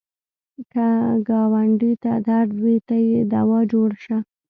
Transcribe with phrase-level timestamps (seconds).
[0.71, 0.87] که
[1.27, 4.17] ګاونډي ته درد وي، ته یې دوا جوړ شه